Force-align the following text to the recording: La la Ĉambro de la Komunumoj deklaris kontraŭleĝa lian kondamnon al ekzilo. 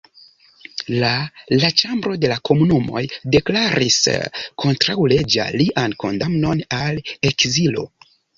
La 1.01 1.09
la 1.63 1.67
Ĉambro 1.81 2.15
de 2.23 2.31
la 2.31 2.37
Komunumoj 2.49 3.03
deklaris 3.35 3.99
kontraŭleĝa 4.65 5.47
lian 5.61 5.95
kondamnon 6.07 6.65
al 6.81 7.01
ekzilo. 7.33 7.87